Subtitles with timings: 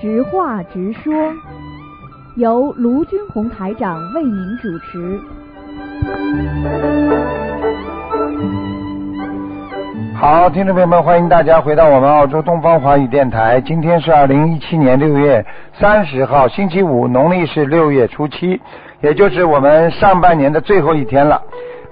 [0.00, 1.12] 直话直说，
[2.36, 5.18] 由卢军红台长为您主持。
[10.14, 13.60] 好，听众朋友们，欢迎大家回到我们澳洲东方华语电台。
[13.60, 15.44] 今天是二零一七年六月
[15.74, 18.60] 三十号，星期五，农历是六月初七，
[19.00, 21.40] 也就是我们上半年的最后一天了。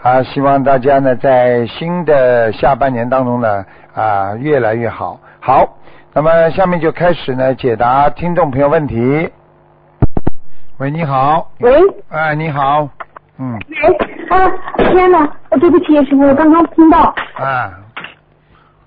[0.06, 5.18] 啊，希望大家呢在新的下半年当中呢啊越来越好。
[5.40, 5.68] 好，
[6.14, 9.28] 那么下面就开始呢解答听众朋友问题。
[10.78, 11.50] 喂，你好。
[11.58, 11.72] 喂。
[12.10, 12.88] 哎，你好。
[13.38, 13.58] 嗯。
[13.82, 13.96] 喂。
[14.28, 15.28] 啊，天哪！
[15.60, 17.12] 对不起，师傅，我刚刚听到。
[17.34, 17.72] 啊。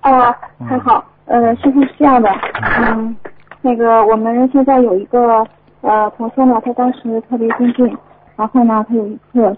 [0.00, 0.34] 啊，
[0.66, 1.04] 还好。
[1.26, 2.30] 呃，师傅是这样的，
[2.78, 3.14] 嗯，
[3.60, 5.46] 那个我们现在有一个
[5.82, 7.94] 呃同学呢，他当时特别精进，
[8.36, 9.54] 然后呢，他有一次。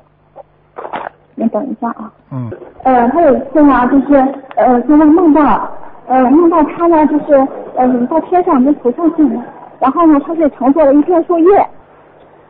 [1.42, 2.10] 你等一下啊。
[2.30, 2.50] 嗯。
[2.84, 4.14] 呃，他有一次呢，就是
[4.56, 5.70] 呃，就是梦到，
[6.06, 7.34] 呃，梦到他呢，就是
[7.76, 9.42] 呃，到天上跟菩萨见了，
[9.80, 11.66] 然后呢，他是乘坐了一片树叶，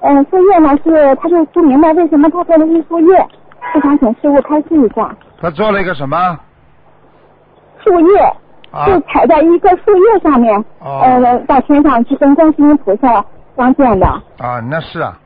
[0.01, 3.27] 嗯，树叶呢是，他就不明白为什么他坐的是树叶，
[3.75, 5.11] 就想请师傅开示一下。
[5.41, 6.39] 他做了一个什么？
[7.85, 8.33] 树叶。
[8.87, 13.23] 就踩在一个树叶上面，呃，到天上去跟观世音菩萨
[13.55, 14.07] 相见的。
[14.39, 15.19] 啊，那是啊，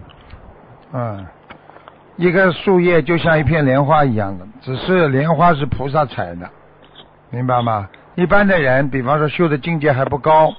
[0.93, 1.25] 嗯。
[2.17, 6.49] 一个树叶就像一片莲花一样的，只是莲花是菩萨采的，
[7.31, 7.89] 明白吗？
[8.15, 10.51] 一般的人，比方说修的境界还不高，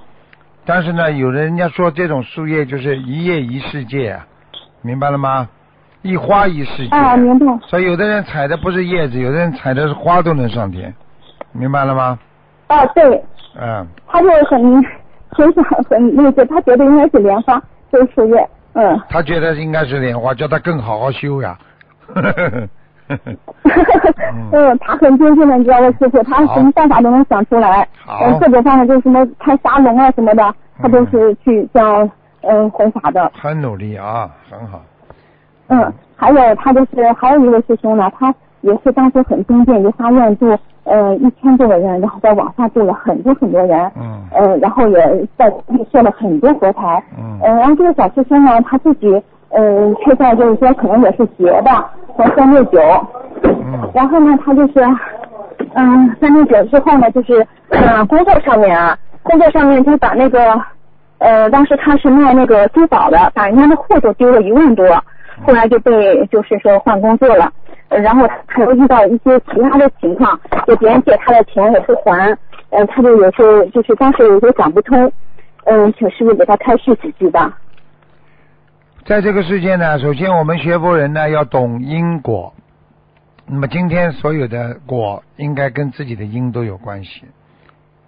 [0.65, 4.19] 但是呢，有人家说这种树叶就是一叶一世界，
[4.83, 5.49] 明白了吗？
[6.03, 6.95] 一花一世界。
[6.95, 7.45] 啊，明白。
[7.65, 10.93] 所以有的人采的不是叶子，有的人采的是花都能上天，
[11.51, 12.19] 明白了吗？
[12.67, 13.03] 啊，对。
[13.59, 13.87] 嗯。
[14.05, 14.83] 他就很
[15.29, 17.59] 很想很那个，他觉得应该是莲花，
[17.91, 18.49] 就是树叶。
[18.79, 21.57] 嗯，他觉得应该是莲花，叫他更好好修呀。
[24.51, 26.21] 嗯，他很精进的，你知道吗，师傅？
[26.21, 27.87] 他什么办法都能想出来。
[28.05, 28.37] 好。
[28.39, 32.07] 各种方面就是什么开沙龙啊什么的，他都是去这样
[32.41, 33.31] 嗯弘法的。
[33.33, 34.79] 很努力啊，很好。
[35.69, 38.31] 嗯，还有他就是还有一位师兄呢，他
[38.61, 40.55] 也是当时很精进，就发愿度。
[40.87, 45.51] 呃，一千多个人，然后在网上做了很多很多人，嗯，呃，然后也在
[45.91, 51.71] 设了很多佛台，嗯，呃，然后这个小师兄呢，他自己，呃，现在就是说可能也是学的，
[52.15, 52.79] 从三六九，
[53.43, 54.73] 嗯，然后呢，他就是，
[55.73, 60.61] 嗯，三六九之后呢，就是呃，工作上面啊，工作上面就把那个，
[61.17, 64.87] 呃，当时他是卖那个珠宝的，把人家的货都丢了一万多，
[65.45, 67.51] 后来就被就是说换工作了。
[67.89, 72.37] 然后他又遇到一些其他的情况，就别人借他的钱也不还，
[72.71, 75.09] 嗯，他就有时候就是当时有时候想不通，
[75.63, 77.57] 嗯，请师傅给他开示几句吧。
[79.05, 82.53] 在这个世界呢，首先我们学佛人呢要懂因果，
[83.45, 87.23] 那么今天所有的果应该跟自己的因都有关系，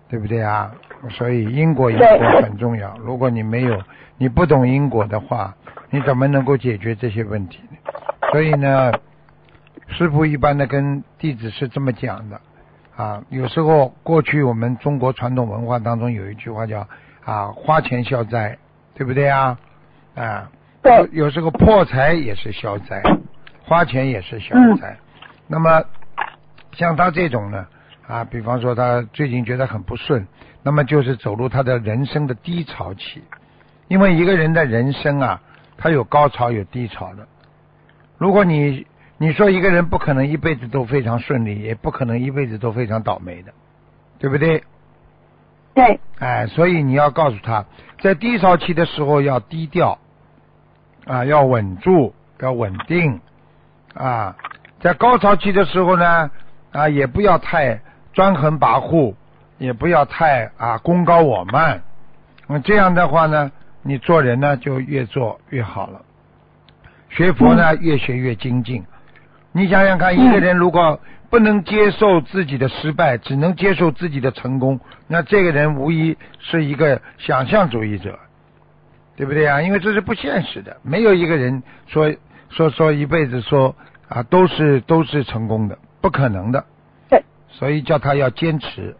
[0.10, 0.70] 对不对啊？
[1.10, 2.06] 所以因果因果
[2.42, 2.94] 很重要。
[3.02, 3.82] 如果你没有，
[4.18, 5.56] 你不懂因果的话，
[5.90, 7.78] 你怎么能够解决这些问题呢？
[8.34, 8.92] 所以呢。
[9.92, 12.40] 师傅一般的跟弟子是这么讲的
[12.96, 16.88] 啊，有时候过去我们中国传统文化当中有一句话叫
[17.26, 18.58] 啊花钱消灾，
[18.94, 19.58] 对不对啊？
[20.16, 20.52] 啊，
[20.84, 21.08] 有。
[21.26, 23.02] 有时候破财也是消灾，
[23.64, 24.98] 花钱也是消灾。
[25.48, 25.84] 那么
[26.74, 27.66] 像他这种呢
[28.08, 30.28] 啊，比方说他最近觉得很不顺，
[30.62, 33.24] 那么就是走入他的人生的低潮期，
[33.88, 35.42] 因为一个人的人生啊，
[35.78, 37.28] 他有高潮有低潮的，
[38.18, 38.86] 如果你。
[39.22, 43.52] 你说一个人不可能一辈子都非常顺利，也不可能一辈子都非常倒霉的，
[44.18, 44.64] 对不对？
[45.74, 46.00] 对。
[46.20, 47.66] 哎，所以你要告诉他，
[48.00, 50.00] 在低潮期的时候要低调，
[51.06, 53.20] 啊，要稳住，要稳定，
[53.94, 54.38] 啊，
[54.80, 56.32] 在高潮期的时候呢，
[56.72, 57.82] 啊，也不要太
[58.14, 59.16] 专横跋扈，
[59.58, 61.84] 也不要太啊功高我慢，
[62.48, 63.52] 那么这样的话呢，
[63.84, 66.04] 你做人呢就越做越好了，
[67.10, 68.86] 学佛呢越学越精进。
[69.52, 71.00] 你想想看，一个人如果
[71.30, 78.18] 不能接受自己的失败，只能接受自己的成功，那这个人无疑是一个想象主义者，
[79.16, 79.62] 对不对啊？
[79.62, 82.14] 因为这是不现实的，没有一个人说
[82.50, 83.76] 说说一辈子说
[84.08, 86.66] 啊都是都是成功的，不可能的。
[87.10, 87.24] 对。
[87.48, 88.96] 所以叫他要坚持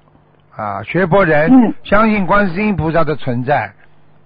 [0.56, 3.74] 啊，学佛人相信观世音菩萨的存在，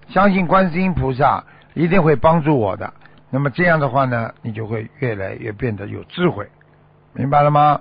[0.08, 1.44] 相信观世音菩萨
[1.74, 2.92] 一定会帮助我的。
[3.34, 6.46] 那么这样的话呢，你就会越来越变得有智慧，
[7.12, 7.80] 明白了吗？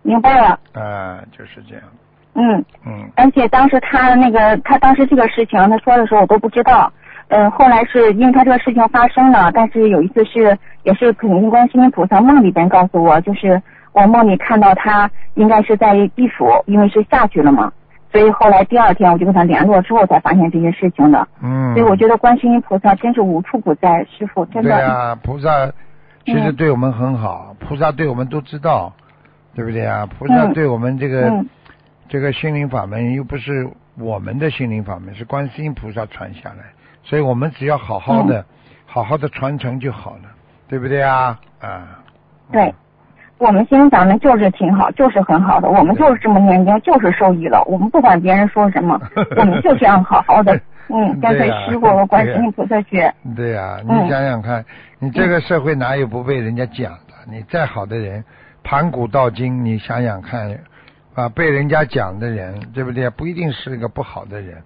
[0.00, 0.58] 明白了。
[0.72, 1.84] 啊，就是这样。
[2.32, 2.64] 嗯。
[2.86, 3.10] 嗯。
[3.14, 6.90] 而且当时他那个，他当时这个事情他说的时候，我都不知道。
[7.28, 7.50] 嗯。
[7.50, 13.62] 后来是因为他这个事情发生了，但是有一次是也是肯定观世音菩萨梦里边告诉我，就是
[13.92, 17.70] 我梦里看到他应该是在地府，因为是下去了嘛，
[18.10, 21.28] 所以后来第二天我就跟他联络之后才发现这些事情的。
[21.42, 21.74] 嗯。
[21.74, 24.70] 所以我觉得观世音菩萨真是无处不在，师傅真的。
[24.70, 25.72] 对啊，菩萨
[26.24, 28.92] 其实对我们很好，菩萨对我们都知道，
[29.54, 30.06] 对不对啊？
[30.06, 31.48] 菩萨对我们这个、嗯
[32.10, 33.68] 这个心灵法门又不是
[33.98, 36.64] 我们的心灵法门，是观世音菩萨传下来，
[37.04, 38.46] 所以我们只要好好的、
[38.86, 40.30] 好好的传承就好了，
[40.68, 41.38] 对不对啊？
[41.60, 42.00] 啊。
[42.50, 42.74] 对，
[43.38, 47.62] 我们心灵法门就是挺好，就是很好的，我们就是这么念经，就是受益了。
[47.64, 49.00] 我们不管别人说什么，
[49.36, 53.12] 我们就这样好好的， 嗯，跟随对呀师傅和观世音菩萨学。
[53.36, 54.64] 对呀、你嗯想想看，
[54.98, 57.14] 你这个社会哪有不被人家讲的？
[57.30, 58.24] 你再好的人，
[58.64, 60.58] 盘古到今，你想想看，
[61.14, 63.08] 啊，被人家讲的人，对不对？
[63.10, 64.56] 不一定是一个不好的人，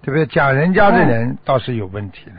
[0.00, 0.24] 对不对？
[0.26, 2.36] 讲人家的人倒是有问题的，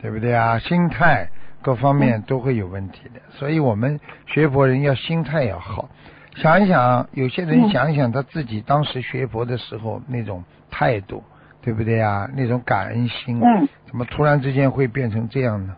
[0.00, 0.58] 对不对啊？
[0.58, 1.28] 心态
[1.62, 5.88] 各方面都会有问题的，所以我们学佛人要心态要好。
[6.36, 11.22] 想一想，有些人嗯想一想他自己当时学佛的时候那种态度，
[11.62, 12.30] 对不对啊？
[12.34, 15.74] 那种感恩心，嗯怎么突然之间会变成这样呢？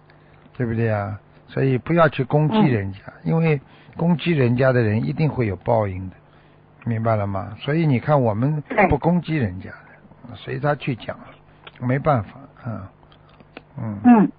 [0.57, 1.19] 对不对啊？
[1.49, 3.61] 所以不要去攻击人家，因为
[3.97, 6.17] 攻击人家的人一定会有报应的，
[6.85, 7.57] 明白了吗？
[7.61, 11.19] 所以你看，我们不攻击人家的，随他去讲，
[11.81, 12.33] 没办法，
[12.63, 12.93] 啊
[13.79, 14.31] 嗯嗯，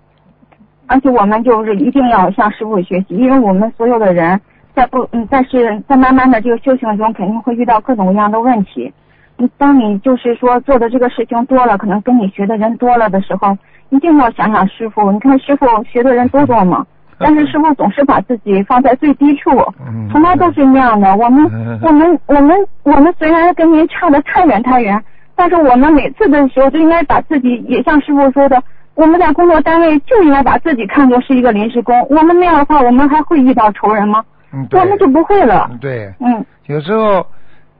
[0.91, 4.39] 而且我们就是一定要向师傅学习，因为我们所有的人
[4.75, 8.91] 在不嗯，但是在慢慢的这个修行中，肯定会遇到各种各样的问题。
[9.37, 13.57] 你当你就是说做的这个事情多了，可能跟你学的人多了的时候，
[13.89, 15.09] 一定要想想师傅。
[15.13, 16.85] 你看师傅学的人多多嘛，
[17.17, 19.49] 但是师傅总是把自己放在最低处，
[19.87, 21.15] 嗯，从来都是那样的。
[21.15, 25.01] 我们嗯 我们我们我们虽然跟您差的太远太远，
[25.35, 28.61] 但是我们每次的时候就应该把自己，也像师傅说的，
[29.01, 31.99] 我们在工作单位就应该把自己看作是一个临时工。
[32.07, 34.23] 我们那样的话，我们还会遇到仇人吗？
[34.53, 35.67] 嗯对我们就不会了。
[35.71, 37.25] 嗯对，嗯有时候，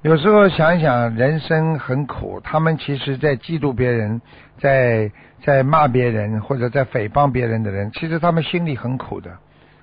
[0.02, 2.42] 有时候想一想，人生很苦。
[2.44, 4.20] 他们其实在嫉妒别人，
[4.58, 5.12] 在
[5.46, 9.30] 在骂别人或者在诽谤别人的人，其实他们心里很苦的，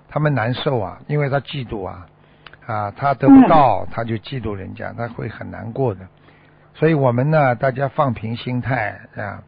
[0.09, 2.05] 他们难受啊，因为他嫉妒啊，
[2.67, 6.01] 啊，他得不到，他就嫉妒人家，他会很难过的。
[6.75, 9.39] 所以我们呢，大家放平心态啊，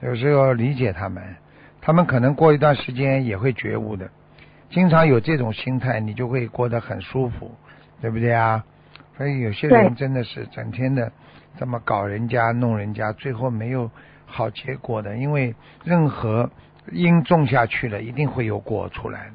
[0.00, 1.22] 有时候理解他们，
[1.80, 4.08] 他们可能过一段时间也会觉悟的。
[4.70, 7.50] 经常有这种心态，你就会过得很舒服，
[8.00, 8.64] 对不对啊？
[9.16, 11.10] 所以有些人真的是整天的
[11.56, 13.90] 这么搞人家、弄人家，最后没有
[14.26, 15.16] 好结果的。
[15.16, 15.54] 因为
[15.84, 16.50] 任何
[16.92, 19.34] 因种下去了，一定会有果出来的，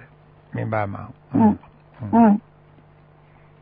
[0.52, 1.10] 明白吗？
[1.34, 1.58] 嗯
[2.02, 2.42] 嗯嗯，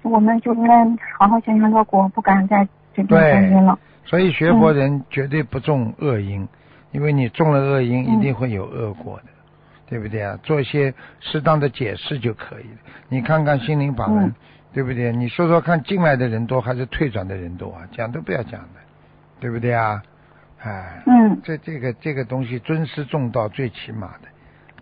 [0.01, 0.84] 我们就应该
[1.18, 3.80] 好好想想这果，不敢再这种对担心了。
[4.04, 6.48] 所以学佛人绝对不种恶因，
[6.91, 9.25] 因为你种了恶因，嗯一定会有恶果的，
[9.88, 10.38] 对不对啊？
[10.44, 12.77] 做一些适当的解释就可以了。
[13.09, 14.36] 你看看心灵法门，嗯
[14.71, 15.12] 对不对？
[15.12, 17.81] 你说说看，进来的人多还是退转的人多啊？
[17.91, 18.80] 讲都不要讲的，
[19.39, 20.01] 对不对啊？
[20.62, 24.27] 哎，嗯这这个这个东西尊师重道最起码的，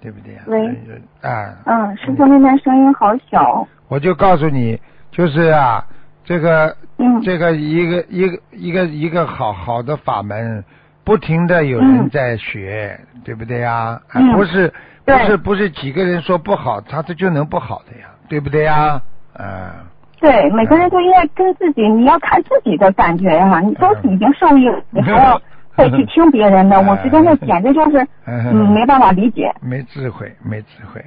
[0.02, 0.44] 对不对啊？
[0.48, 0.78] 喂
[1.22, 3.66] 呃啊，嗯，师傅那边声音好小。
[3.88, 4.78] 我就告诉你，
[5.10, 5.86] 就是啊，
[6.26, 10.62] 这个嗯这个一个一个一个一个好好的法门，
[11.08, 12.10] 不停的有人嗯。
[12.10, 13.98] 在学，对不对呀？
[14.36, 14.74] 不是
[15.06, 19.02] 不是不是几个人说不好，他这就能不好的呀，对不对呀？
[19.34, 19.88] 啊，
[20.20, 25.42] 对，每个人都应该跟自己，你要看自己的感觉呀、你都是已经受益了，你还要
[25.78, 26.88] 再去听别人的，嗯。
[26.88, 29.50] 我觉得那简直就是，嗯，没办法理解。
[29.62, 31.02] 没智慧，没智慧，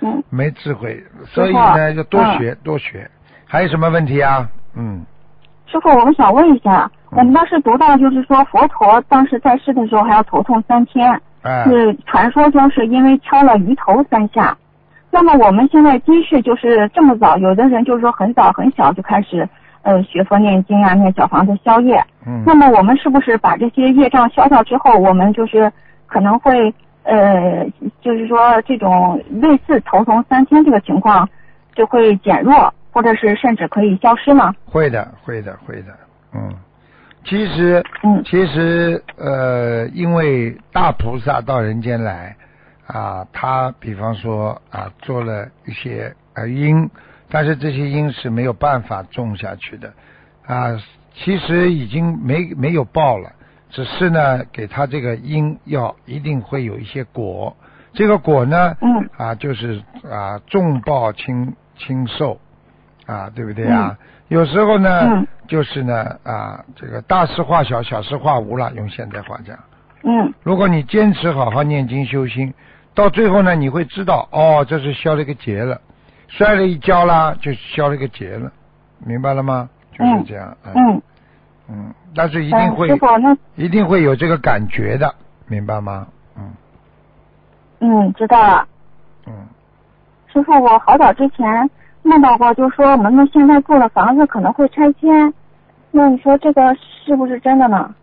[0.00, 2.38] 嗯， 没智慧，所以呢，要多嗯。
[2.38, 3.10] 学多学。
[3.46, 4.48] 还有什么问题啊？
[4.76, 5.04] 嗯，
[5.66, 14.56] 师傅，我们想问一下，我们当时读到就是说佛陀当时在世的时候还要头痛三天，哎，是传说中是因为敲了鱼头三下。
[15.10, 19.48] 那么我们现在今世就是这么早，有的人就是说很早很小就开始
[19.82, 22.04] 呃学佛念经啊，念小房子消业。
[22.26, 25.72] 嗯，那么我们是不是把这些业障消掉之后，我们就是
[26.06, 26.74] 可能会
[27.04, 27.66] 呃，
[28.02, 31.26] 就是说这种类似头痛三天这个情况
[31.74, 34.52] 就会减弱，或者是甚至可以消失呢？
[34.66, 35.96] 会的，会的，会的，
[36.34, 36.52] 嗯，
[37.28, 38.24] 其实，嗯。
[38.24, 42.36] 其实，呃，因为大菩萨到人间来
[42.86, 46.88] 啊，他比方说啊，做了一些呃因，
[47.28, 49.92] 但是这些因是没有办法种下去的。
[50.46, 50.82] 啊，
[51.12, 53.32] 其实已经没没有报了，
[53.68, 57.54] 只是呢，给他这个因要一定会有一些果，
[57.92, 59.08] 这个果呢，嗯。
[59.18, 62.40] 啊，就是啊，重报轻轻受，
[63.08, 63.96] 啊，对不对啊？
[64.28, 68.70] 有时候呢，嗯就是呢啊，这个大事化小，小事化无了。
[68.74, 69.58] 用现代话讲，
[70.04, 72.52] 嗯如果你坚持好好念经修心，
[72.94, 75.80] 到最后呢，你会知道，哦，这是消了一个劫了。
[76.28, 78.52] 摔了一跤啦，就消了一个劫了，
[78.98, 79.70] 明白了吗？
[79.92, 80.54] 就是这样。
[80.64, 81.02] 嗯嗯，
[81.70, 85.14] 嗯，但是一定会嗯师傅那一定会有这个感觉的，
[85.46, 86.06] 明白吗？
[86.36, 86.52] 嗯
[87.80, 88.68] 嗯知道了。
[89.26, 89.32] 嗯，
[90.30, 91.70] 师傅，我好早之前
[92.02, 95.32] 梦到过，就说我们现在住的房子可能会拆迁，
[95.90, 97.94] 那你说这个是不是真的呢？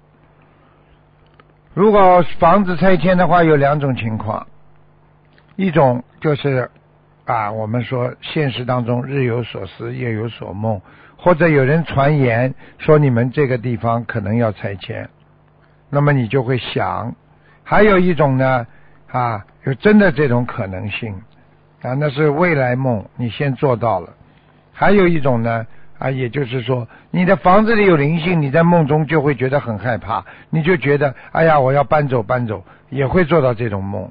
[1.73, 4.45] 如果房子拆迁的话，有两种情况，
[5.55, 6.69] 一种就是
[7.25, 10.79] 啊，我们说现实当中日有所思，夜有所梦，
[11.17, 15.09] 或者有人传言说你们这个地方可能要拆迁，
[15.89, 17.13] 那么你就会想，
[17.63, 18.67] 还有一种呢
[19.11, 21.15] 啊，有真的这种可能性。
[21.81, 24.09] 啊，那是未来梦，你先做到了，
[24.73, 25.65] 还有一种呢。
[25.97, 34.03] 啊，也就是说，你的房子里有灵性，你在梦中就会觉得很害怕，你就觉得，哎呀，我要搬走搬走，也会做到这种梦，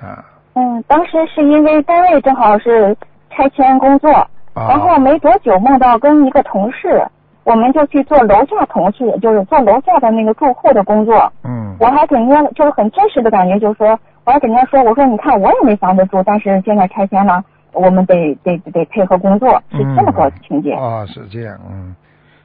[0.00, 2.96] 啊嗯，当时是因为单位正好是
[3.28, 4.10] 拆迁工作，
[4.54, 7.06] 然啊后没多久梦到跟一个同事，
[7.44, 11.30] 我们就去做楼下同事，就是做楼下的那个住户的工作。
[11.44, 17.42] 嗯我还给人家就是很真实的感觉，就是说，我还给人家说，我说你看我也没房子住，但是现在拆迁了，
[17.72, 20.74] 我们得得得配合工作，是这么个情节。
[20.74, 21.96] 哦，是这样，嗯，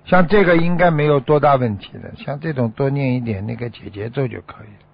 [0.05, 4.85] 像这个应该没有多大问题的，像这种多念一点那个解结咒就可以了。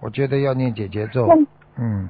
[0.00, 1.26] 我觉得要念解结咒，
[1.78, 2.06] 嗯，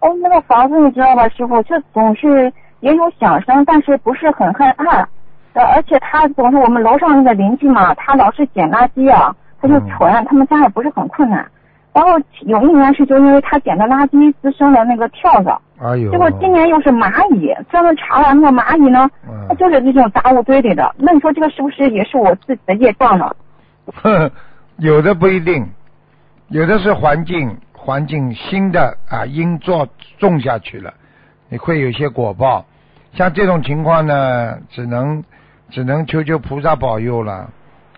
[0.00, 5.08] 哦，那个房子你知道吧，师傅，就总是也有响声，但是不是很害怕。
[5.54, 11.50] 呃，而且他总是我们楼上那个邻居嘛，他老是捡垃圾啊，他就嗯蠢，他们家也不是很困难。
[11.92, 19.10] 然后有一年是就因为他捡的垃圾滋生了那个跳蚤，哎呦，结果今年又是蚂蚁，专门查了那个蚂蚁呢，
[19.48, 20.94] 它嗯，就是这种杂物堆里的。
[20.96, 23.30] 那你说这个是不是也是我自己的业障呢？
[23.92, 24.30] 呵
[24.76, 25.68] 有的不一定，
[26.48, 29.86] 有的是环境环境新的啊因作
[30.18, 30.94] 种下去了，
[31.48, 32.64] 你会有些果报。
[33.12, 35.22] 像这种情况呢，只能
[35.68, 37.50] 只能求求菩萨保佑了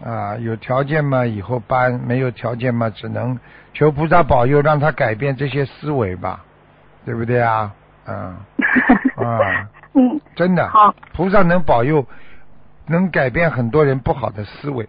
[0.02, 0.36] 啊！
[0.38, 3.38] 有条件嘛，以后搬；没有条件嘛，只能
[3.74, 6.42] 求菩萨保佑，让他改变这些思维吧，
[7.04, 7.70] 对不对啊？
[8.06, 8.36] 嗯。
[9.16, 12.04] 啊，嗯，真的，好，菩萨能保佑，
[12.86, 14.88] 能改变很多人不好的思维，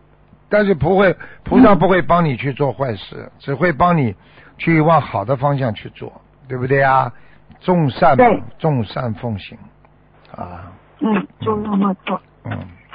[0.50, 4.16] 但是不会，菩萨不会帮你去做坏事，只会帮你
[4.58, 7.12] 去往好的方向去做，对不对啊？
[7.62, 8.42] 众善对。
[8.58, 9.58] 众善奉行
[10.36, 12.20] 啊，嗯，就那么做。
[12.44, 12.52] 嗯。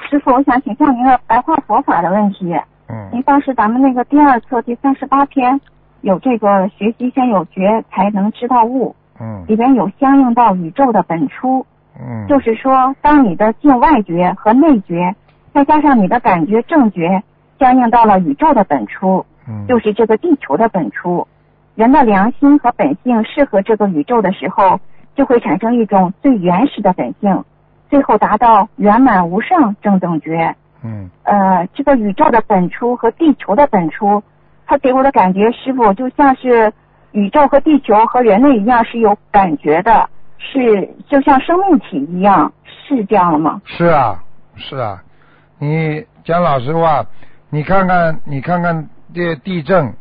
[0.09, 2.53] 师傅，我想请教您个白话佛法的问题。
[2.89, 3.09] 嗯。
[3.11, 5.59] 您嗯当时咱们那个第二册第三十八篇
[6.01, 9.45] 有这个学习先有觉才能知道悟，嗯。
[9.47, 11.65] 里边有相应到宇宙的本初，
[11.99, 15.15] 嗯，就是说，当你的境外觉和内觉，
[15.53, 17.23] 再加上你的感觉正觉，
[17.59, 19.65] 相应到了宇宙的本初，嗯。
[19.67, 21.27] 就是这个地球的本初。
[21.75, 24.79] 人的良心和本性适合这个宇宙的时候，
[25.15, 27.43] 就会产生一种最原始的本性，
[27.89, 30.55] 最后达到圆满无上正等觉。
[30.83, 31.09] 嗯。
[31.23, 34.21] 呃，这个宇宙的本初和地球的本初，
[34.71, 36.71] 它给我的感觉，师傅就像是
[37.11, 43.61] 宇宙和地球和人类一样是有感觉的，是就像生命体一样，是这样的吗？
[43.65, 44.23] 是啊
[44.55, 45.03] 是啊，
[45.59, 47.05] 你讲老实话，
[47.49, 49.93] 你看看你看看这地震，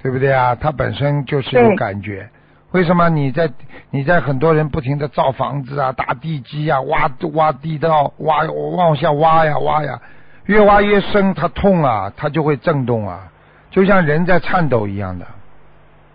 [0.00, 0.54] 对不对啊？
[0.54, 2.30] 它本身就是有感觉。
[2.70, 3.50] 为什么你在
[3.90, 8.44] 你在很多人不停的造房子啊、打地基啊、挖挖地道、挖
[8.76, 10.00] 往下挖呀挖呀，
[10.46, 13.24] 越挖越深，它痛啊，它就会震动啊，
[13.72, 15.26] 就像人在颤抖一样的，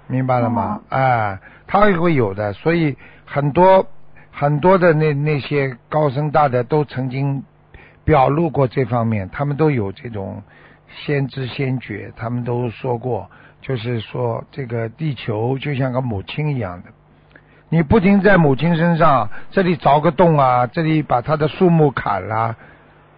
[0.05, 0.79] 明白了吗？
[0.89, 2.95] 哎，它也会有的，所以
[3.25, 3.87] 很多
[4.31, 7.43] 很多的那那些高僧大德都曾经
[8.05, 10.43] 表露过这方面，他们都有这种
[10.87, 16.89] 先知先觉，他们都说过，就是说这个地球就像个母亲一样的，
[17.69, 22.55] 你不停在母亲身上这里凿个洞啊，这里把她的树木砍了，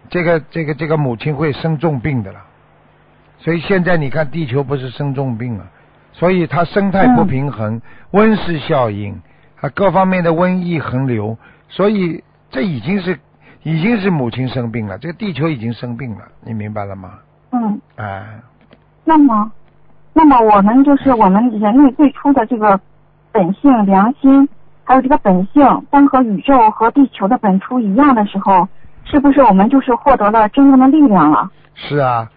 [0.10, 2.46] 这个这个这个母亲会生重病的了。
[3.40, 5.66] 所以现在你看地球不是生重病了，
[6.14, 7.82] 所以它生态不平衡，
[8.12, 9.22] 温室效应
[9.62, 11.38] 啊，各方面的瘟疫横流，
[11.70, 13.18] 所以这已经是
[13.64, 17.12] 已经是母亲生病了，这个地球已经生病了，你明白了吗？
[17.52, 18.26] 嗯，哎，
[19.06, 19.52] 那么，
[20.14, 22.80] 那么我们就是我们人类最初的这个
[23.32, 24.48] 本性、良心，
[24.84, 28.68] 还有这个本性，当和宇宙和地球的本初一样的时候，
[29.06, 31.50] 是不是我们就是获得了真正的力量了？
[31.74, 32.30] 是啊，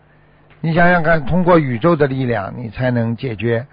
[0.64, 3.66] 你想想看，通过宇宙的力量，你才能解决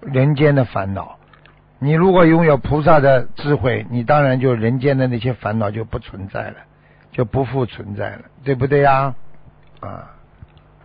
[0.00, 1.16] 人间的烦恼。
[1.80, 6.54] 你如果拥有菩萨的智慧，你当然就人间的那些烦恼就不存在了，
[7.10, 9.12] 就不复存在了，对不对呀？
[9.80, 10.14] 啊，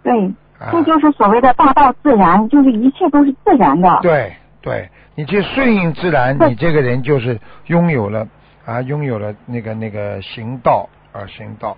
[0.02, 0.12] 对，
[0.58, 4.00] 啊这就是所谓的大道自然，就是一切都是自然的。
[4.02, 8.28] 对对，你去顺应自然，你这个人就是拥有了
[8.66, 11.78] 啊，拥有了那个那个行道啊行道。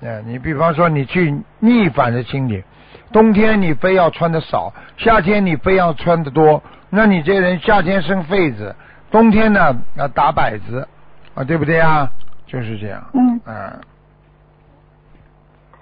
[0.00, 2.64] 呃，你比方说你去逆反的心理，
[3.12, 8.74] 冬天你非要穿的少，夏天你非要穿的多，那你这人夏天生痱子，
[9.10, 10.86] 冬天呢啊打摆子
[11.34, 12.10] 啊，对不对啊？
[12.46, 13.02] 就是这样。
[13.12, 13.80] 嗯，嗯，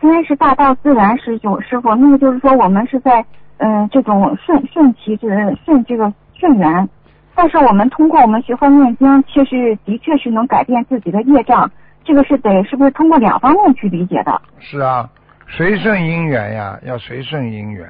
[0.01, 3.25] 虽然是大道自然是有师傅，那么就是说我们是在
[3.59, 6.89] 嗯、这种顺顺其自然顺这个顺缘，
[7.35, 11.71] 但是我们通过我们学会念经，确实的确是能改变自己的业障，
[12.05, 14.43] 这个是得是不是通过两方面去理解的？
[14.59, 15.09] 是啊，
[15.49, 17.89] 随顺因缘呀，要随顺因缘，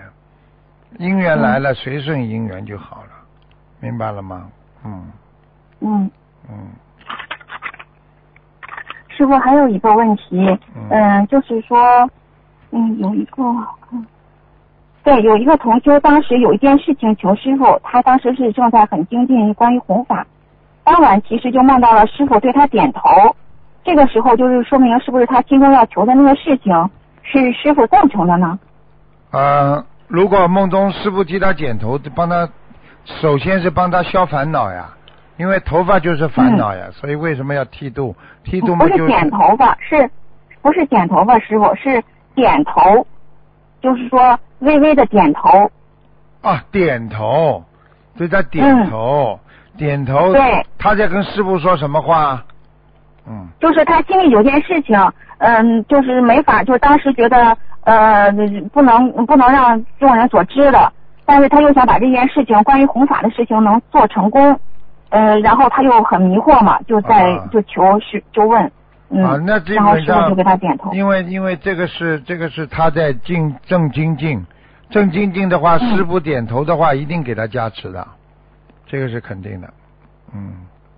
[0.99, 3.11] 因缘来了，随顺因缘就好了，
[3.81, 4.49] 明白了吗？
[4.85, 5.11] 嗯。
[5.81, 6.11] 嗯，
[6.49, 6.57] 嗯。
[9.09, 10.89] 师傅还有一个问题，嗯。
[10.91, 12.09] 嗯、就是说，
[12.71, 13.43] 嗯，有一个，
[13.91, 14.07] 嗯。
[15.03, 20.27] 对，有一个同修当时有一件事情求师傅，他当时是正在很精进关于弘法，
[20.85, 23.01] 当晚其实就梦到了师傅对他点头，
[23.83, 26.91] 这个时候就是说明是不是他心中要求的那个事情
[27.31, 28.59] 是师傅赞成的呢？
[29.33, 32.49] 呃，如果梦中师傅替他剪头，帮他，
[33.05, 34.91] 首先是帮他消烦恼呀，
[35.37, 38.15] 因为头发就是烦恼呀，所以为什么要剃度？
[38.45, 40.09] 剃度嘛不就是剪头发，是
[40.63, 41.39] 不是剪头发？
[41.41, 42.03] 师傅是
[42.35, 43.07] 点头，
[43.83, 45.71] 就是说微微的点头。
[46.43, 47.65] 啊，点头，
[48.17, 49.41] 对他点头，
[49.77, 52.45] 点头，嗯对他在跟师傅说什么话？
[53.29, 54.97] 嗯，就是他心里有件事情，
[55.39, 58.31] 嗯，就是没法，就当时觉得呃
[58.73, 60.93] 不能不能让众人所知的，
[61.25, 64.59] 但是他又想把这件事情关于弘法的事情能做成功，
[65.11, 67.49] 呃，然后他又很迷惑嘛，就在、啊。
[67.53, 68.71] 就求是就问，
[69.09, 74.45] 嗯，啊，那基然后本上就给他点头，因为因为这个是这个是他在进正精进，
[74.91, 75.97] 正精进的话，嗯。
[75.97, 78.07] 师傅点头的话，一定给他加持的，
[78.87, 79.69] 这个是肯定的，
[80.35, 80.53] 嗯，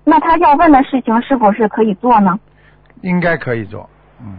[0.09, 2.39] 那他要问的事情是否是可以做呢？
[3.03, 3.89] 应该可以做，
[4.21, 4.35] 嗯，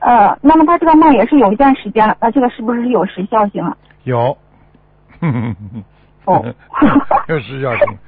[0.00, 3.76] 呃，那么他这个梦也是有一段时间了，呃，这个是不是有时效性啊？
[4.04, 4.36] 有，
[6.24, 6.44] 哦
[7.28, 7.98] 有时效性。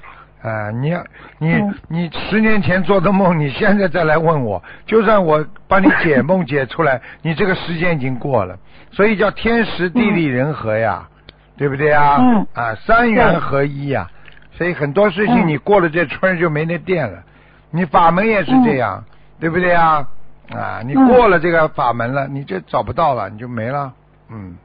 [0.43, 1.03] 啊、你要
[1.39, 8.57] 你、嗯你十年前做的梦，你现在再来问我，就算我帮你解梦解出来， 你这个时间已经过了，
[8.93, 11.09] 所以叫天时地利人和呀，
[11.57, 12.17] 对不对呀？
[12.21, 14.09] 嗯啊，三元合一呀，
[14.57, 17.23] 所以很多事情嗯你过了这村就没那店了，
[17.71, 19.05] 你法门也是这样，
[19.39, 20.07] 对不对啊？
[20.55, 23.93] 啊，你嗯过了这个法门了，你就找不到了，你就没了，
[24.31, 24.57] 嗯，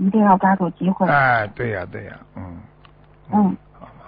[0.00, 1.06] 一定要抓住机会。
[1.08, 2.56] 哎，对呀、对呀、嗯，
[3.32, 3.56] 嗯，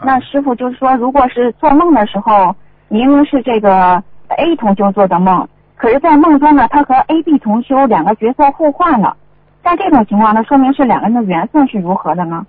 [0.00, 2.54] 那师傅就是说，如果是做梦的时候，
[2.88, 9.16] 明明是这个 A 同修做的梦，可是，在梦中呢，他和 A、B 同修两个角色互换了。
[9.64, 12.46] 像这种情况呢，说明是两个人的缘分是如何的呢？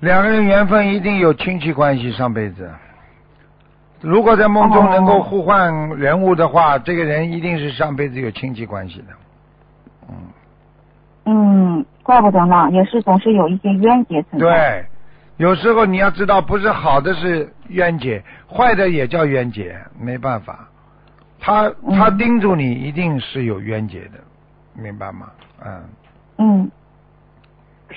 [0.00, 2.70] 两个人缘分一定有亲戚关系，上辈子。
[4.02, 9.06] 如果在梦中哦能够互换人物的话，这个人一定是上辈子有亲戚关系的。
[10.08, 10.14] 嗯，
[11.24, 14.46] 嗯，怪不得呢，也是总是有一些冤结存在。
[14.46, 14.86] 对，
[15.38, 20.68] 有时候你要知道，不是好的是冤结，坏的也叫冤结，没办法。
[21.40, 24.20] 他他嗯盯住你，一定是有冤结的，
[24.74, 25.26] 明白吗？
[25.64, 25.82] 嗯，
[26.38, 26.70] 嗯，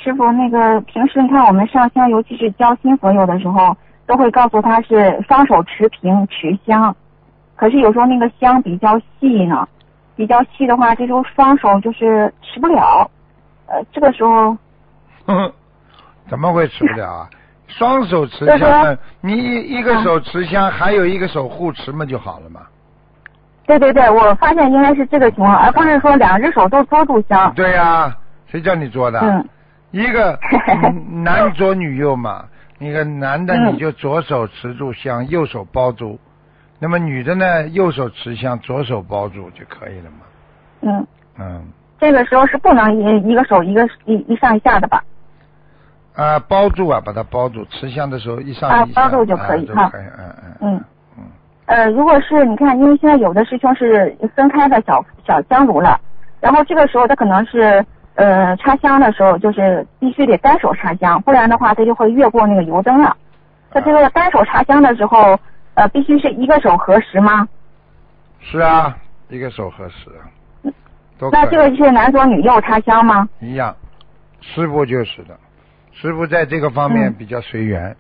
[0.02, 6.96] 师傅，那个平时你看我们上香，尤其是交新朋友的时候，都会告诉他是双手持平持香，
[7.56, 9.68] 可是有时候那个香比较细呢，
[10.16, 13.10] 比较细的话，这时候双手就是持不了，
[13.68, 14.58] 呃，这个时候，
[16.30, 17.30] 怎么会持不了啊？
[17.68, 22.62] 双手持 香，你一一个手持香，还有一个手护持嘛就好了嘛。
[23.68, 27.54] 对对对，我发现应该是这个情况，而不是说两只手都捉住香。
[27.54, 28.12] 对呀、
[28.48, 29.20] 谁叫你做的？
[29.20, 29.48] 嗯，
[29.92, 30.38] 一个
[30.84, 32.46] 嗯 男左女右嘛，
[32.78, 36.18] 那个男的嗯你就左手持住香，右手包住；
[36.80, 40.18] 那么女的呢，右手持香，左手包住就可以了嘛。
[40.82, 41.08] 嗯，
[41.40, 41.64] 嗯，
[42.00, 45.04] 这个时候是不能一一个手一个一一上一下的吧？
[46.16, 50.84] 啊，包住啊，把它包住，持香的时候一上啊一下，包住就可以哈嗯嗯嗯。
[51.18, 51.24] 嗯，
[51.66, 56.00] 呃，如果是你看，因为现在有的师兄是分开的小小香炉了，
[56.40, 57.84] 然后这个时候他可能是
[58.20, 63.16] 呃插香的时候，就是必须得单手插香，不然的话它就会越过那个油灯了。
[63.72, 65.40] 他这个单手插香的时候，
[65.76, 67.48] 呃，必须是一个手合十吗？
[68.42, 68.98] 是啊，
[69.30, 70.12] 一个手合十，
[71.32, 73.30] 那这个是男左女右插香吗？
[73.40, 73.76] 一样，
[74.42, 75.38] 师傅就是的，
[75.94, 77.96] 师傅在这个方面嗯比较随缘。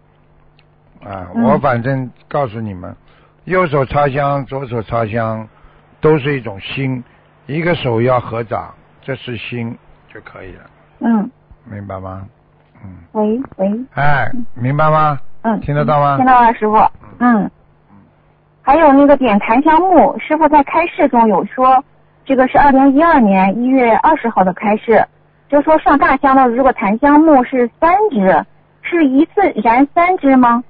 [1.03, 2.93] 啊，嗯我反正告诉你们，
[3.45, 5.47] 右手插香，左手插香，
[6.01, 7.03] 都是一种心，
[7.45, 9.77] 一个手要合掌，这是心
[10.13, 10.61] 就可以了，
[10.99, 11.29] 嗯，
[11.65, 12.25] 明白吗？
[12.83, 15.19] 嗯，喂喂，哎，明白吗？
[15.41, 16.75] 嗯，听得到吗听到了，师傅。
[17.19, 17.49] 嗯。
[18.61, 21.83] 还有那个点檀香木，师傅在开示中有说，
[22.23, 25.03] 这个是二零一二年一月二十号的开示，
[25.49, 28.45] 就说上大香的如果檀香木是三支，
[28.81, 30.63] 是一次燃三支吗？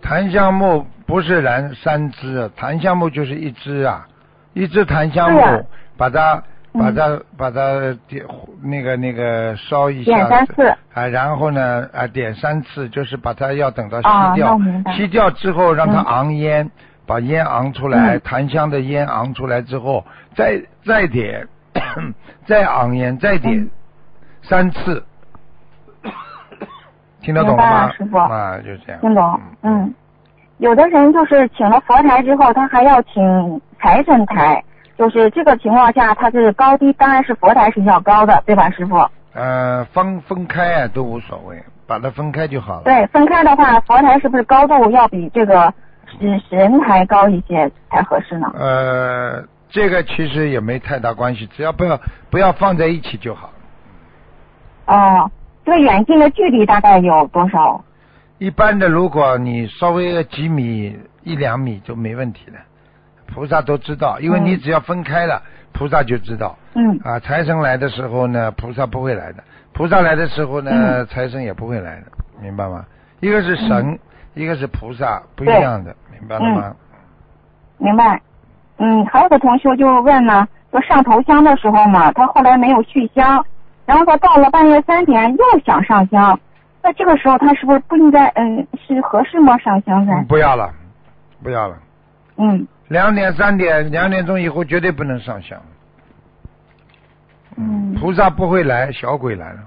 [0.00, 4.06] 檀香木不是燃三支，檀香木就是一支啊，
[4.54, 6.42] 一支檀香木，把它嗯
[6.78, 8.24] 把它、把它点
[8.62, 10.68] 那个那个烧一下点，三次。
[10.94, 14.58] 啊，然后呢啊点三次，就是把它要等到吸掉，
[14.94, 16.70] 吸掉之后让它嗯昂烟，
[17.06, 21.46] 把烟昂出来，嗯檀香的烟昂出来之后，再再点，
[22.46, 23.70] 再昂烟，再点、嗯
[24.42, 25.04] 三次，
[27.20, 28.04] 听得懂吗了师？
[28.04, 29.00] 傅啊，就这样。
[29.00, 29.40] 听懂？
[29.62, 29.94] 嗯。
[30.58, 34.64] 有的人就是请了佛台之后，他还要请财神台，
[34.98, 39.08] 就是这个情况下，它是高低当然是佛台是要高的，对吧，师傅？
[39.34, 45.72] 呃，分分开啊都无所谓，把它分开就好了。，对，分开的话，佛台是不是高度要比这个
[46.18, 48.50] 神神台高一些才合适呢？
[48.54, 53.50] 呃，这个其实也没太大关系，只要不要不要放在一起就好。
[54.86, 55.30] 哦，
[55.64, 57.84] 这个远近的距离大概有多少？
[58.38, 62.58] 一般的，如果你稍微几米一两米就没问题了，
[63.26, 66.56] 菩萨都知道，因为嗯你只要分开了，菩萨就知道。
[66.74, 72.06] 嗯啊，财神来的时候呢，菩萨不会来的；菩萨来的时候呢，嗯财神也不会来的，
[72.40, 72.84] 明白吗？
[73.20, 73.98] 一个是神，
[74.34, 76.74] 一个是菩萨，不一样的，明白了吗？
[77.78, 78.20] 明白。
[78.78, 83.44] 嗯，还有个同学就问呢，说上头香的时候嘛，他后来没有续香，
[83.86, 86.38] 然后他到了半夜三点又想上香，
[86.82, 89.56] 那这个时候他是不是不应该嗯是合适吗？
[89.58, 90.70] 上香噻嗯不要了，
[91.42, 91.76] 不要了。
[92.36, 95.60] 嗯两点、三点、两点钟以后绝对不能上香。
[97.56, 99.58] 嗯菩萨不会来，小鬼来了。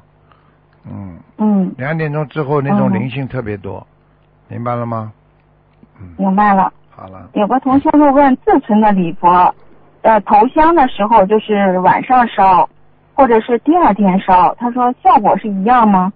[0.89, 3.86] 嗯，嗯，两点钟之后那种嗯灵性特别多，
[4.47, 5.12] 明白了吗？
[5.99, 6.71] 嗯，明白了。
[6.91, 9.53] 好了，有个同学就问自存的礼佛，
[10.03, 12.69] 呃，头香的时候就是晚上烧，
[13.15, 16.13] 或者是第二天烧，他说效果是一样吗？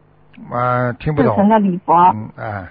[0.51, 1.49] 啊，听不懂自存。
[1.49, 2.67] 的礼佛，嗯，哎，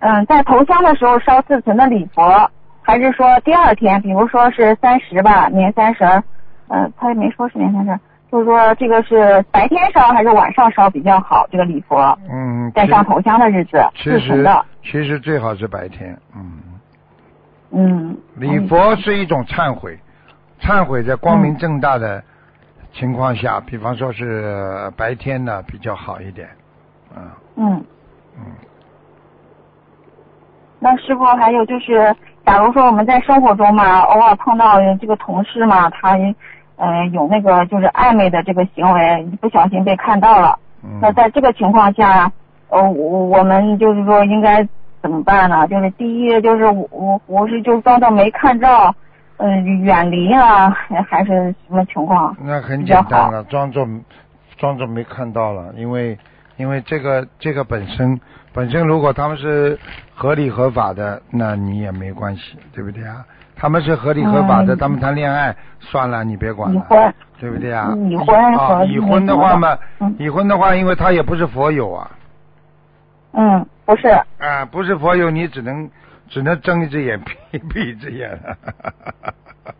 [0.00, 2.50] 嗯，在头香的时候烧自存的礼佛，
[2.90, 6.20] 还是说第二天，比如说是三十吧，年三十儿，
[6.66, 8.00] 呃，他也没说是年三十，
[8.32, 11.46] 就是说这个是白天烧还是晚上烧比较好？
[11.52, 16.18] 这个礼佛嗯，在上头香的日子其实的，其实最好是白天。
[16.34, 16.58] 嗯，
[17.70, 19.96] 嗯，礼佛是一种忏悔，
[20.60, 22.20] 忏悔在光明正大的
[22.92, 26.48] 情况下，比方说是白天呢比较好一点。
[27.16, 27.22] 嗯
[27.54, 27.84] 嗯。
[28.36, 28.44] 嗯。
[30.82, 36.18] 那师傅还有就是，假如说我们在生活中嘛，偶尔碰到这个同事嘛，他
[36.76, 40.98] 呃有那个就是暧昧的这个行为，不小心被看到了，嗯。
[41.00, 42.32] 那在这个情况下，
[42.68, 44.66] 呃，我我们就是说应该
[45.02, 45.66] 怎么办呢？
[45.68, 48.94] 就是第一就是我我我是就装作没看到，
[49.36, 50.70] 嗯、远离啊，
[51.08, 52.36] 还是什么情况？
[52.42, 53.86] 那很简单了，装作
[54.56, 56.18] 装作没看到了，因为
[56.56, 58.20] 因为这个这个本身
[58.52, 59.78] 本身如果他们是
[60.14, 63.24] 合理合法的，那你也没关系，对不对啊？
[63.56, 67.94] 他们是合理合法的，嗯他们谈恋爱算了，你别管了，已婚，对不对啊？
[68.08, 72.10] 已婚啊，和已婚的话嘛，嗯已婚的话，因为他也不是佛友啊，
[73.32, 74.08] 嗯，不是，
[74.38, 75.88] 啊，不是佛友，你只能
[76.28, 78.56] 只能睁一只眼闭闭一只眼了。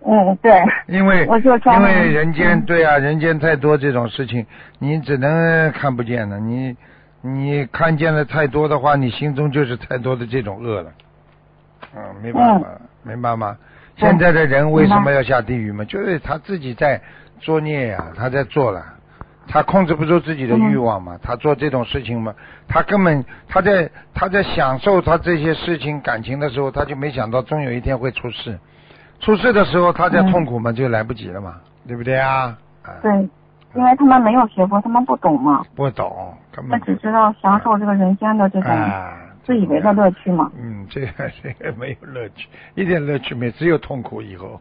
[0.07, 4.47] 嗯，对，因为因为人间嗯对啊，人间太多这种事情，
[4.79, 6.39] 你只能看不见了。
[6.39, 6.77] 你
[7.23, 10.91] 你看见了太多的话，你心中就是太多的这种恶了。
[11.95, 12.67] 嗯，没办法，
[13.03, 13.57] 明白吗？
[13.97, 15.85] 现在的人为什么要下地狱嘛？
[15.85, 17.01] 就是他自己在
[17.39, 18.83] 作孽呀、他在做了，
[19.47, 22.35] 他控制不住自己的欲望嘛，他做这种事情嘛，
[22.67, 28.59] 他根本他在他在享受他这些事情感情的时候，他就没想到终有一天会出事。
[29.19, 31.57] 出事的时候，他在嗯痛苦嘛，就来不及了嘛，
[31.87, 32.57] 对不对啊？
[32.83, 33.29] 啊，对，
[33.75, 39.13] 因为他们没有学佛，他们不懂嘛，不懂，根他本只知道享受这个人间的这种啊，
[39.45, 40.51] 自以为的乐趣嘛。
[40.61, 44.61] 嗯，这个这个没有乐趣，一点乐趣没，只有痛苦以后。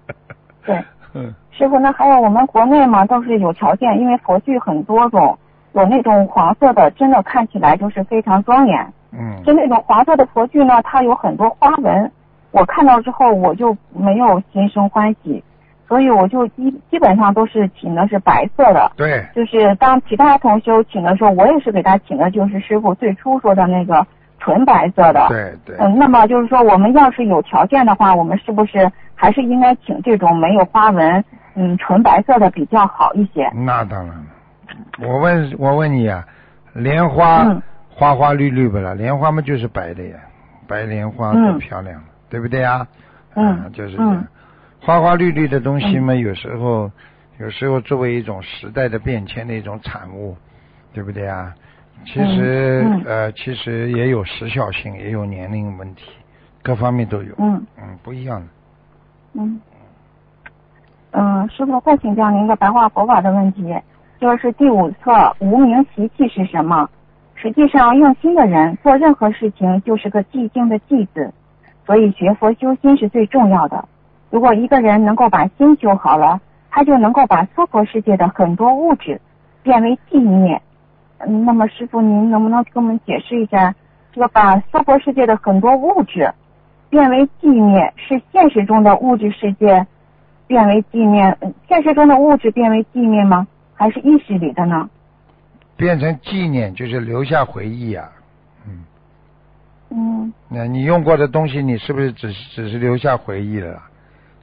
[0.64, 0.82] 对，
[1.14, 5.38] 嗯师傅，那还有我们国内嘛，都是有条件，因为佛具很多种，
[5.72, 8.92] 有那种黄色的，真的看起来就是非常庄严。
[9.10, 12.12] 嗯就那种黄色的佛具呢，它有很多花纹，
[12.50, 15.42] 我看到之后我就没有心生欢喜，
[15.88, 18.92] 所以我就基基本上都是请的是白色的。
[18.96, 24.06] 对，就是当其他同修请的时候，我也是给他请的就是师傅最初说的那个
[24.38, 25.26] 纯白色的。
[25.28, 31.24] 对对，嗯，那么就是说，我们要是有条件的话，我们是不是还是应该请这种没有花纹、
[31.54, 33.50] 嗯纯白色的比较好一些？
[33.54, 34.24] 那当然了。
[35.00, 36.24] 我问我问你啊，
[36.74, 38.94] 莲花、嗯花花绿绿不啦？
[38.94, 40.18] 莲花嘛就是白的呀，
[40.68, 42.86] 白莲花多嗯漂亮，对不对呀？
[43.34, 44.14] 嗯啊就是这样。
[44.14, 44.26] 嗯
[44.80, 46.90] 花花绿绿的东西嘛，有时候
[47.38, 50.36] 有时候作为一种时代的变迁的一种产物，
[50.92, 51.52] 对不对啊？
[52.06, 56.04] 其实、嗯嗯呃，其实也有时效性，也有年龄问题，
[56.62, 57.34] 各方面都有。
[57.38, 58.46] 嗯嗯，不一样的。
[59.34, 59.60] 嗯，
[61.10, 63.74] 嗯，师傅再请教您一个白话佛法的问题，
[64.20, 66.88] 就是第五册无名习气是什么？
[67.34, 71.32] 实际上，用心的人做任何事情就是个寂静的寂字，
[71.84, 73.88] 所以学佛修心是最重要的。
[74.30, 79.20] 如果一个人能够把心修好了，他就能够把娑婆世界的很多物质
[79.62, 80.60] 变为寂灭。
[81.18, 83.74] 嗯，那么师傅您能不能给我们解释一下，
[84.12, 86.32] 这个把娑婆世界的很多物质
[86.90, 89.86] 变为寂灭，是现实中的物质世界
[90.46, 93.46] 变为寂灭，嗯现实中的物质变为寂灭吗？
[93.74, 94.88] 还是意识里的呢？
[95.76, 98.10] 变成纪念，就是留下回忆啊。
[98.66, 98.84] 嗯，
[99.90, 103.82] 嗯那你用过的东西，你是不是只是只是留下回忆了啦？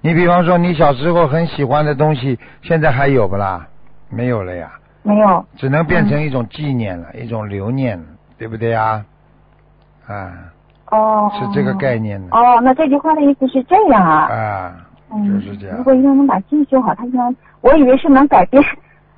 [0.05, 3.67] 你比方说，你小时候很喜欢的东西，现在还有不啦？
[4.07, 5.43] 没有了呀，没有。
[5.57, 8.05] 只能变成一种纪念了，一种留念了，
[8.37, 9.03] 对不对呀？
[10.05, 10.31] 啊，
[10.91, 11.31] 哦。
[11.33, 12.37] 是这个概念的。
[12.37, 14.31] 哦，那这句话的意思是这样啊。
[14.31, 14.75] 啊，
[15.11, 18.63] 嗯，就是这样如果一个人能把心修好，他应该，我以为是能改变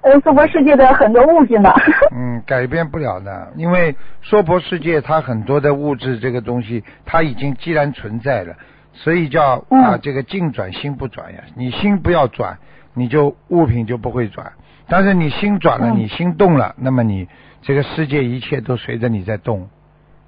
[0.04, 1.70] 呃娑婆世界的很多物质呢。
[2.16, 8.56] 嗯，改变不了的，因为娑婆世界它很多的物质这个东西，它已经既然存在了，
[8.98, 11.40] 所以叫嗯啊这个境转心不转呀。
[11.56, 12.58] 你心不要转，
[12.94, 14.52] 你就物品就不会转。
[14.90, 17.28] 但是你心转了，嗯你心动了，那么你
[17.62, 19.68] 这个世界一切都随着你在动，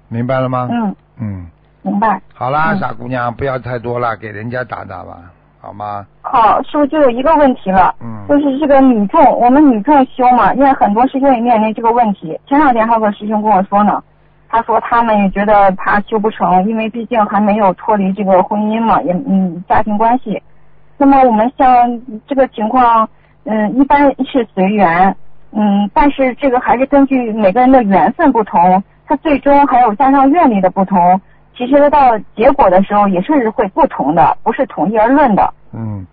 [0.08, 0.68] 明白了吗？
[0.70, 1.46] 嗯，嗯，
[1.82, 2.20] 明白。
[2.34, 5.18] 好啦，嗯傻姑娘，不要太多了，给人家打打吧，
[5.60, 6.06] 好吗？
[6.22, 7.94] 好，师傅就有一个问题了。
[8.00, 12.38] 嗯就是这个女众，我们女众修嘛，因为很多师兄也面临这个问题。
[12.46, 14.00] 前两天还有个师兄跟我说呢，
[14.50, 20.42] 他说他们也觉得他修不成，因为毕竟还没有脱离这个婚姻嘛，也嗯家庭关系。
[20.98, 21.66] 那么我们像
[22.26, 23.08] 这个情况，
[23.44, 25.16] 嗯，一般是随缘，
[25.52, 31.20] 嗯，但是这个还是根据每个人的缘分不同，他最终还有加上愿力的不同，
[31.56, 35.54] 其实到结果的时候也是会不同的，不是统一而论的。
[35.72, 36.04] 嗯，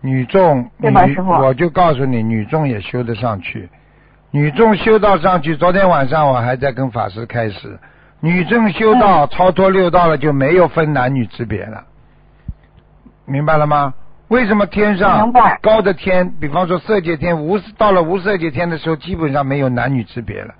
[0.00, 3.68] 女众，对吧师傅我就告诉你，女众也修得上去。
[4.30, 7.78] 女众修道上去，昨天晚上我还在跟法师开始，
[8.20, 11.84] 女众修道超脱六道了，就没有分男女之别了，
[13.24, 13.94] 明白了吗？
[14.28, 20.52] 为什么天上高的天，比方说色界天，无到了无色界天的时候，基本上没有男女之别了。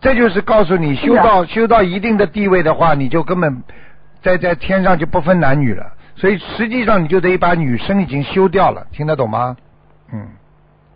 [0.00, 3.62] 这就是告诉你，修是的到修到一定的地位的话，你就根本
[4.22, 5.84] 在在天上就不分男女了。
[6.14, 9.56] 所以实际上你就得把女生已经修掉了，听得懂吗？
[10.12, 10.28] 嗯，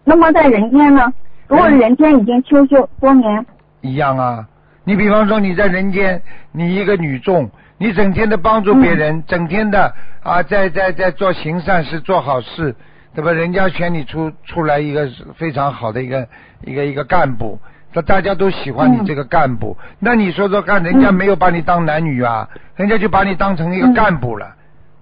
[0.05, 1.13] 那么在人间呢？
[1.53, 3.45] 如果人间已经修修多年，
[3.83, 4.49] 一样啊。
[4.85, 12.75] 你比方说你在人间，你一个女众，你整天的帮助别人，整天的啊在在在做行善事、做好事，
[13.15, 13.31] 对吧？
[13.33, 16.27] 人家选你出出来一个非常好的一个
[16.63, 17.61] 一个一个干部，
[17.93, 19.77] 那大家都喜欢你嗯这个干部。
[19.99, 24.51] 那你说说看，人家没有把你当男女啊，人家就把你当成一个嗯干部了，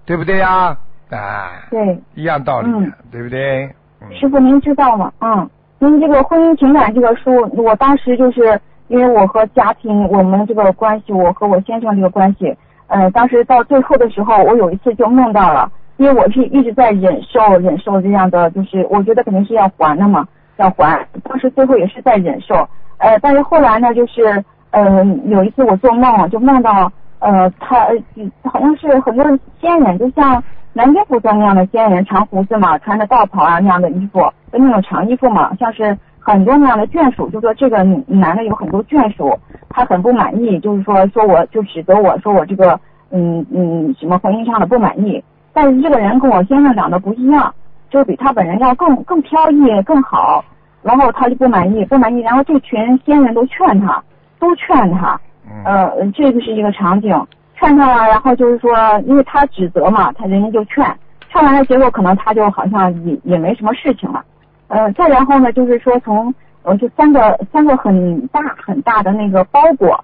[0.05, 0.77] 对不对呀？
[1.11, 2.69] 啊，对，一样道理
[3.09, 3.63] 对不对？
[4.01, 5.11] 嗯师傅您知道吗？
[5.21, 5.49] 嗯，
[5.81, 22.53] 您这个婚姻情感这个书，我当时就是因为我和家庭我们这个关系，我和我先生这个关系，呃，当时到最后的时候，我有一次就梦到了，因为我是一直在忍受忍受这样的，就是我觉得肯定是要还的嘛，要还，当时最后也是在忍受，
[22.99, 27.95] 呃，但是后来呢，就是呃有一次我做梦就梦到呃他呃
[28.43, 29.25] 好像是很多
[29.59, 34.19] 仙人，就像南京服装那样的仙人，长胡子嘛，穿着道袍啊那样的衣服，
[34.51, 39.37] 就那种长衣服嘛，像是很多那样的眷属，就说这个男的有很多眷属，
[39.69, 42.79] 他很不满意，就是说说我就指责我说我这个
[43.11, 47.53] 嗯嗯什么婚姻上的不满意，但是这个人跟我先生长得不一样，
[47.89, 50.43] 就是比他本人要更更飘逸更好，
[50.83, 54.01] 然后他就不满意不满意，然后这群仙人都劝他，
[54.39, 55.63] 都劝他，嗯。
[55.65, 57.13] 呃，这个是一个场景，
[57.61, 58.73] 劝他了，然后就是说，
[59.05, 60.83] 因为他指责嘛，他人家就劝，
[61.29, 64.25] 劝完了，结果可能他就好像也也没什么事情了，
[64.67, 70.03] 呃，再然后呢，就是说从呃就三个三个很大很大的那个包裹，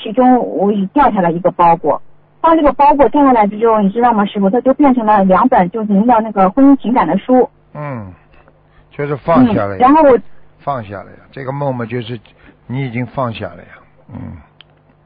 [0.00, 2.00] 其中我掉下来一个包裹，
[2.40, 8.12] 当这个包裹掉下来之后，你知道吗，师傅，它就变成了两本就是您的那个婚姻情感的书，嗯，
[8.92, 9.76] 就是放下了。
[9.76, 10.16] 然后我
[10.60, 12.18] 放下了呀，这个梦嘛，就是
[12.68, 13.68] 你已经放下了呀，
[14.12, 14.36] 嗯，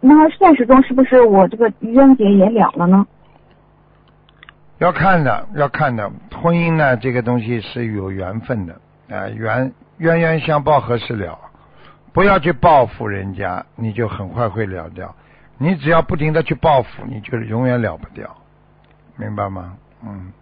[0.07, 3.07] 那么现实中是不是我这个冤结也了了呢？
[4.79, 6.11] 要看的，要看的。
[6.35, 8.75] 婚姻呢，这个东西是有缘分的
[9.09, 11.39] 啊，缘冤冤相报何时了？
[12.13, 15.15] 不要去报复人家，你就很快会了掉。
[15.59, 18.29] 你只要不停的去报复，你就永远了不掉，
[19.17, 19.75] 明白吗？
[20.05, 20.33] 嗯。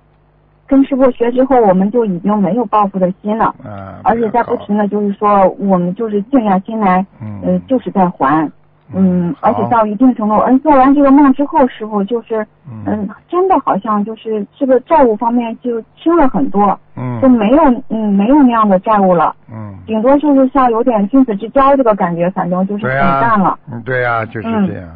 [0.66, 4.00] 跟师傅学之后，我们就已经没有报复的心了，啊。
[4.03, 8.50] 而且在不停的就是说，我们就是静下心来，嗯呃，就是在还，
[8.92, 12.84] 嗯，而且到一定程度，嗯，做完这个梦之后，师傅就是，嗯。
[12.86, 17.20] 嗯，真的好像就是这个债务方面就轻了很多，嗯。
[17.20, 23.46] 就嗯没有，嗯，没有那样的债务了，嗯，顶多就是像有点君子之交这个感觉，反正就是对很淡了。
[23.46, 24.66] 呀，，嗯，对呀，就是嗯。
[24.68, 24.88] 这样，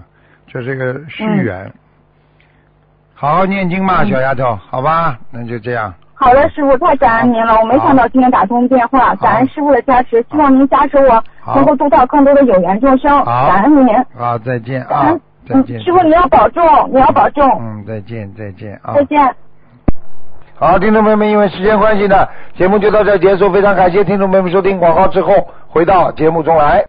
[0.47, 1.73] 就是个续缘。
[3.15, 4.11] 好好念经嘛，嗯。
[4.11, 5.93] 小丫头，好吧，那就这样。
[6.21, 11.23] 好的，师傅，太感恩您了，我没想到今天打通电话，感恩师傅的加持，希望您加持我
[11.55, 13.95] 能够度到更多的有缘众生，感恩您。
[14.17, 15.79] 好，再见啊嗯，再见。
[15.79, 18.95] 嗯，师傅你要保重，你要保重，嗯，再见，再见啊。
[18.95, 19.33] 再见。
[20.57, 22.27] 好，听众朋友们，因为时间关系呢，
[22.57, 23.53] 节目就到这儿结束。
[23.53, 25.33] 非常感谢听众朋友们收听广告之后
[25.69, 26.85] 回到节目中来。